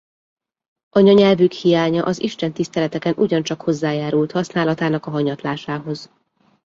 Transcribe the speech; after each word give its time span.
Anyanyelvük 0.89 1.51
hiánya 1.51 2.03
az 2.05 2.21
istentiszteleteken 2.21 3.13
ugyancsak 3.17 3.61
hozzájárult 3.61 4.31
használatának 4.31 5.05
a 5.05 5.11
hanyatlásához. 5.11 6.09